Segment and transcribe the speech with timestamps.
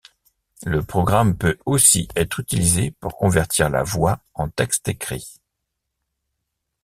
[0.65, 5.39] Le programme peut aussi être utilisé pour convertir la voix en texte écrit.